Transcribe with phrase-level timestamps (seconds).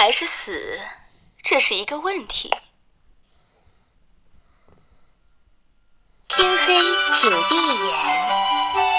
[0.00, 0.80] 还是死，
[1.42, 2.50] 这是一个问题。
[6.26, 6.72] 天黑，
[7.20, 8.89] 请闭眼。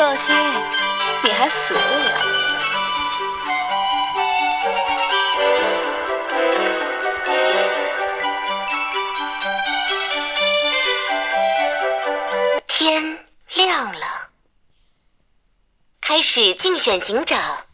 [0.00, 0.34] 放心，
[1.22, 2.22] 你还死不了。
[12.66, 14.30] 天亮了，
[16.00, 17.66] 开始竞选警长。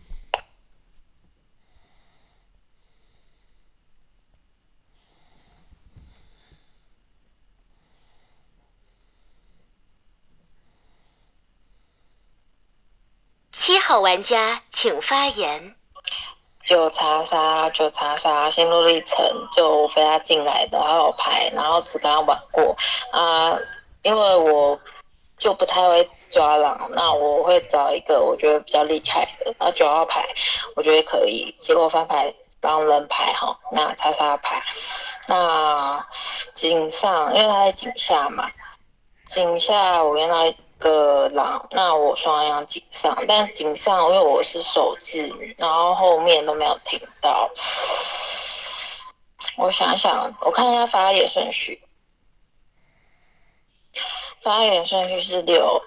[13.52, 15.74] 七号玩家请发言。
[16.64, 22.76] 就查杀，就查杀，心路历程就非他进来的，还有牌，然后只跟他玩过
[23.10, 23.58] 啊，
[24.02, 24.78] 因为我
[25.36, 30.24] 就不太会抓狼，那我会找一个我觉得比较厉害的，然后九号牌
[30.76, 34.62] 我觉得可以，结果翻牌狼人牌哈，那查杀牌，
[35.26, 36.06] 那
[36.54, 38.48] 井上因为他在井下嘛，
[39.26, 47.50] 井下我原来个狼，那我双阳井上，但井上因为我是手字，然后后面都没有听到。
[49.56, 51.80] 我想想，我看一下发言顺序，
[54.42, 55.82] 发言顺序是六。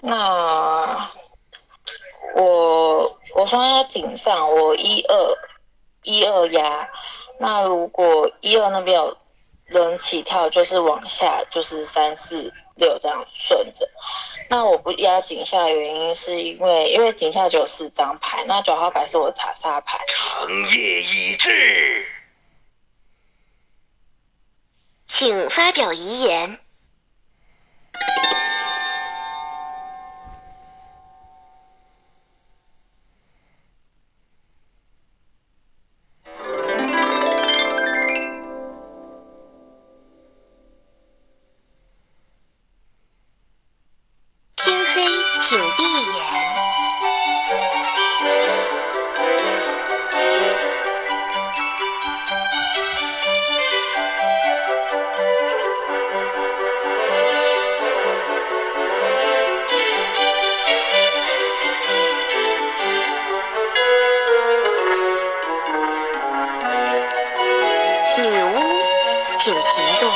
[0.00, 1.10] 那
[2.36, 5.38] 我我双压井上，我一二
[6.02, 6.88] 一二压。
[7.40, 9.16] 那如果一二那边有
[9.66, 13.88] 人起跳，就是往下，就是三四六这样顺着。
[14.48, 20.02] 那我不压井下的原因是因为，因为井下只有四张牌，那九号牌是我查杀牌。
[20.08, 22.06] 长夜已至，
[25.06, 26.58] 请发表遗言。
[69.48, 70.10] 请行动。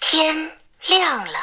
[0.00, 0.52] 天
[0.86, 1.38] 亮了。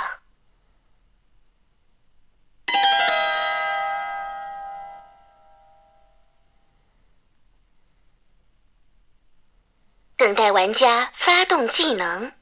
[10.15, 12.38] 等待玩家发动技能。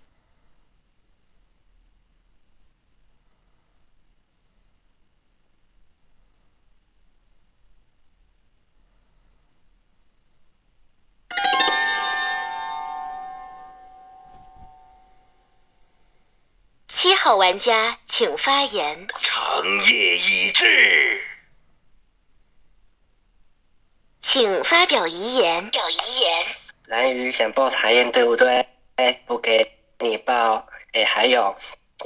[17.27, 19.05] 号玩家请发言。
[19.19, 19.61] 长
[19.91, 21.21] 夜已至，
[24.21, 25.69] 请发表遗言。
[25.69, 26.45] 表遗言。
[26.85, 28.66] 蓝鱼想报查验，对不对？
[28.95, 30.69] 哎，不给你报。
[30.93, 31.53] 哎，还有，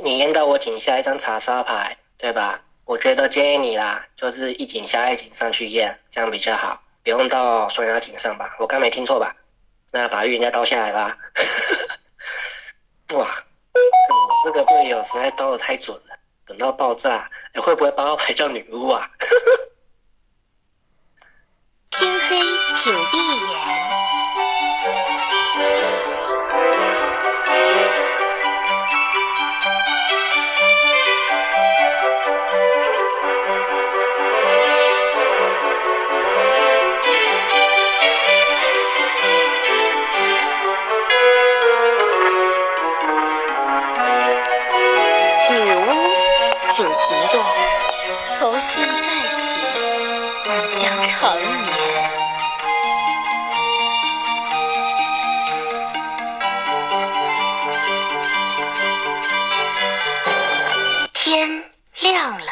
[0.03, 2.63] 你验到我井下一张查杀牌，对吧？
[2.85, 8.55] 我觉得建议你啦，就是一井下一井上去验，这样比较好，不用到双压井上吧？
[8.57, 9.35] 我刚没听错吧？
[9.91, 11.16] 那把预言家刀下来吧。
[13.13, 13.41] 哇，我
[14.43, 17.29] 这个队友实在刀的太准了，等到爆炸。
[17.53, 19.09] 你，会不会帮我拍照女巫啊？
[48.41, 48.97] 从现在
[49.35, 49.61] 起
[50.46, 51.70] 你将成年。
[61.14, 62.52] 天亮了。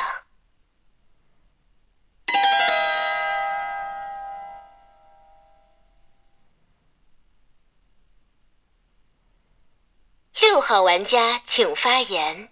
[10.40, 12.50] 六号玩家请发言。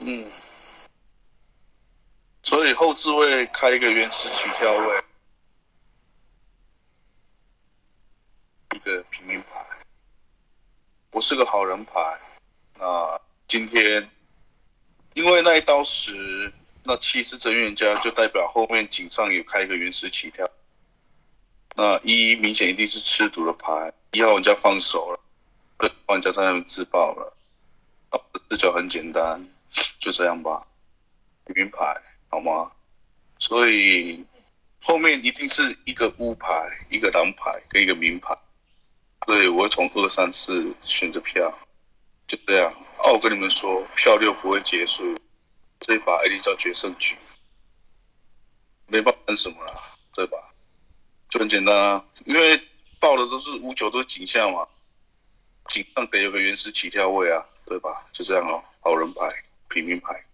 [0.00, 0.41] 嗯。
[2.42, 5.04] 所以后置位开一个原始起跳位，
[8.74, 9.64] 一个平民牌。
[11.12, 12.18] 我是个好人牌，
[12.78, 14.10] 那今天
[15.14, 16.52] 因为那一刀十，
[16.82, 20.44] 那七是真预家，就代表后面井上有开一个原始起跳。
[21.76, 25.20] 那一明显一定是吃毒的牌，一号玩家放手了，
[25.78, 27.36] 二号玩家在那边自爆了。
[28.50, 29.48] 视角很简单，
[30.00, 30.66] 就这样吧，
[31.46, 32.72] 平民牌好吗？
[33.38, 34.24] 所以
[34.80, 36.48] 后面一定是一个乌牌、
[36.88, 38.34] 一个蓝牌跟一个明牌，
[39.26, 41.52] 所以我会从二三四选择票，
[42.26, 42.72] 就这样。
[43.04, 45.14] 哦，我跟你们说，票六不会结束，
[45.78, 47.16] 这一把 AD 叫决胜局，
[48.86, 50.38] 没办法什么啦，对吧？
[51.28, 52.56] 就很简单啊，因为
[52.98, 54.66] 报的都是五九，都是井下嘛，
[55.68, 58.06] 井上得有个原始起跳位啊，对吧？
[58.10, 59.28] 就这样哦，好人牌、
[59.68, 60.24] 平民牌。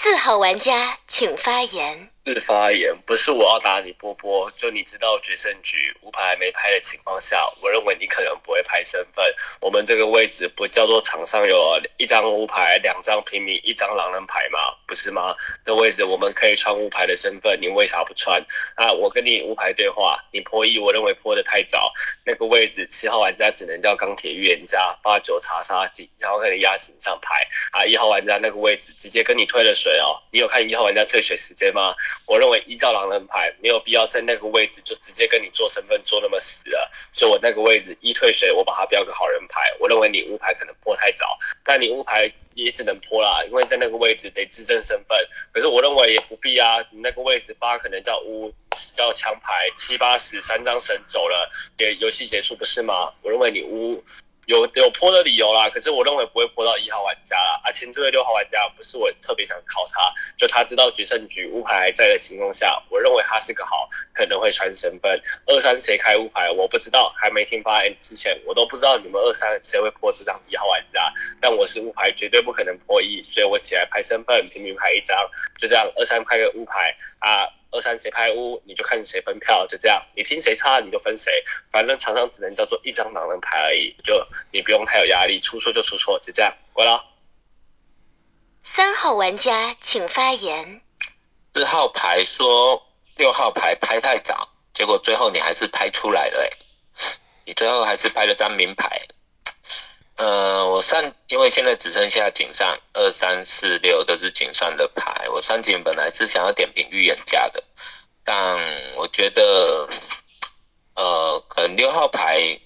[0.00, 2.10] 四号玩家请发言。
[2.24, 4.48] 是发言，不是我要打你波波。
[4.56, 9.24] 就你知道决胜局五牌还没拍的情况下，我认为你可能不会拍身份。
[9.60, 14.60] 我们这个位置不叫做场上有一张五牌、两张平民、一张狼人牌吗？
[14.86, 15.34] 不是吗？
[15.64, 18.40] 这位置我们可以穿五牌的身份，你为啥不穿？
[18.76, 21.92] 啊，我跟你五牌对话，你破一，我认为破的太早。
[22.24, 27.48] 那个位置七号玩家只能叫钢铁预言家，八九查杀警，然后可能压警上牌。
[27.72, 30.22] 啊，一号玩家那个位置直接跟你退了水哦。
[30.30, 31.92] 你有看一号玩家退水时间吗？
[32.26, 39.72] 我认为依照狼人牌，没有必要在那个位置就直接跟你做身份做那么死了，所以我那个位置一退水，我把它标个好人牌。
[39.78, 45.18] 我认为你乌牌可能破太早，但你乌牌也只能破啦，因为在那个位置得自证身份。
[45.52, 48.52] 可是我认为也不必啊，你那个位置八可能叫乌，
[48.94, 51.48] 叫强牌，七八十三张神走了，
[51.78, 53.12] 也游戏结束不是吗？
[53.22, 54.02] 我认为你乌。
[54.46, 57.60] 有有泼的理由啦，可是我认为不会泼到一号玩家啦。
[57.64, 65.20] 而且这位六号玩家不是我特别想考他，就他知道决胜局乌牌还在的情况下，我认为他是个好，可能会传身份。
[65.46, 71.12] 二三谁开乌牌我不知道，还没听发言之前，我都不知道你们二三谁会泼这张一号玩家。
[71.40, 75.16] 但我是乌牌，绝对不可能破一，所以我起来拍身份，平民牌一张，
[75.56, 77.46] 就这样二三拍个乌牌啊。
[77.72, 80.00] 二三谁拍屋，你就看谁分票，就这样。
[80.14, 81.42] 你听谁差，你就分谁。
[81.70, 86.54] 反正场上只能叫做一张狼人牌而已，就你不用太有压力，出错就出错，就这样。
[86.74, 87.04] 过了。
[88.62, 90.82] 三号玩家请发言。
[91.54, 92.86] 四号牌说
[93.16, 96.48] 六号牌拍太早，结果最后你还是拍出来了，
[97.44, 99.00] 你最后还是拍了张名牌。
[100.16, 107.64] 呃，我上，因为现在只剩下井上二三四六都是井上的牌，我上井本来是想要点评预言家的，
[108.22, 109.88] 但我觉得，
[110.94, 112.60] 呃，可能六号牌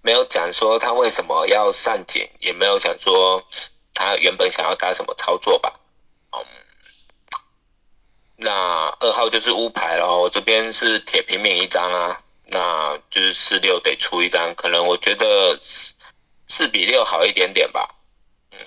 [0.00, 3.46] 没有讲说他为什么要上井，也没有讲说
[3.92, 5.78] 他原本想要打什么操作吧，
[6.32, 6.44] 嗯，
[8.36, 12.22] 那二号就是乌牌咯，我这边是铁平民一张啊。
[12.50, 15.94] 那就是四六得出一张，可能我觉得四
[16.46, 17.94] 四比六好一点点吧。
[18.52, 18.58] 嗯，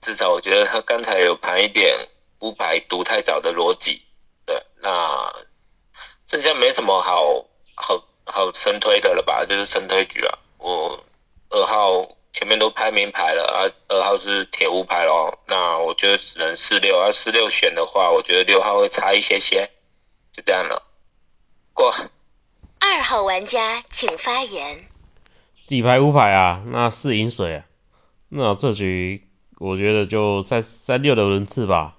[0.00, 2.08] 至少我觉得他刚才有盘一点
[2.40, 4.02] 五牌读太早的逻辑。
[4.44, 5.32] 对，那
[6.26, 7.46] 剩下没什么好
[7.76, 9.44] 好好深推的了吧？
[9.44, 10.38] 就是深推局啊。
[10.58, 11.04] 我
[11.50, 15.38] 二号前面都拍名牌了啊，二号是铁五牌咯。
[15.46, 19.70] 那我觉得只能四六，而四六选的话，我觉得六号会差一些些。
[20.32, 20.82] 就这样了，
[21.72, 21.94] 过。
[22.92, 24.80] 二号玩家请发言。
[25.68, 27.64] 底牌五牌啊，那四饮水啊，
[28.30, 29.28] 那这局
[29.58, 31.98] 我觉得就三三六的轮次吧。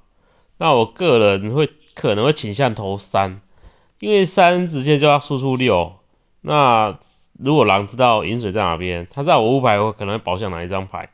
[0.58, 3.40] 那我个人会可能会倾向投三，
[4.00, 5.94] 因为三直接就要输出六。
[6.42, 7.00] 那
[7.40, 11.08] 如果狼知道饮水在哪边，他知道我五牌，我可能会保向哪一张牌？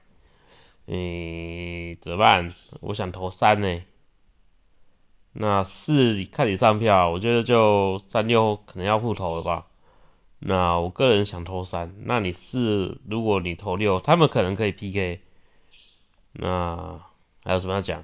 [0.88, 2.56] 嗯，怎么办？
[2.80, 3.84] 我想投三呢。
[5.39, 9.67] 那四看你上票，我觉得就三六可能要互投了吧。
[10.39, 15.22] 那我个人想投三，那你四如果你投六，他们可能可以 PK。
[16.32, 17.01] 那
[17.44, 18.03] 还有什么要讲？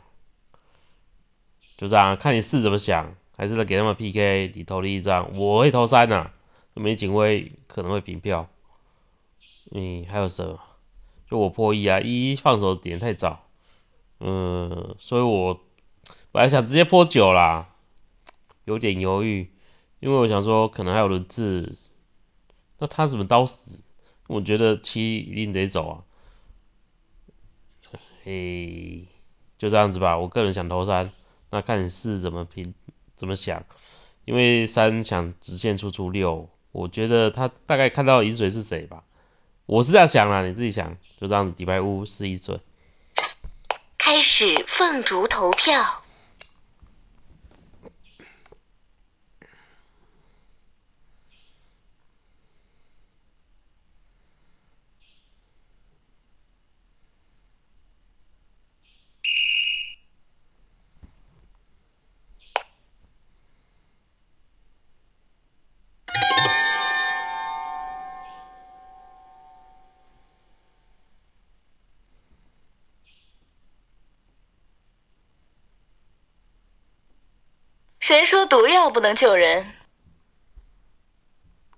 [1.76, 4.52] 就这样，看你四怎么想，还是给他们 PK。
[4.54, 6.30] 你投了一张，我会投三呐。
[6.76, 8.48] 没警卫可能会平票。
[9.72, 10.60] 嗯，还有什么？
[11.32, 13.48] 就我破一啊，一放手点太早。
[14.20, 15.60] 嗯，所以我。
[16.34, 17.70] 本来想直接泼九啦，
[18.66, 19.52] 有点犹豫，
[20.00, 21.78] 因为我想说可能还有轮次，
[22.80, 23.84] 那他怎么刀死？
[24.26, 25.96] 我觉得七一定得走啊。
[28.24, 29.06] 嘿，
[29.60, 31.12] 就这样子吧，我个人想投三，
[31.52, 32.74] 那看你四怎么拼，
[33.16, 33.64] 怎么想，
[34.26, 39.04] 因为三想直线出出六，我觉得他大概看到饮水是谁吧，
[39.68, 42.60] 我是这样想啦，你自己想，就这样子，底牌五试一嘴。
[44.00, 46.03] 开始凤竹投票。
[78.26, 79.66] 说毒药不能救人？